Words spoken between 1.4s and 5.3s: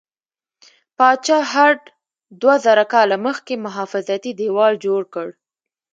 هرډ دوه زره کاله مخکې محافظتي دیوال جوړ کړ.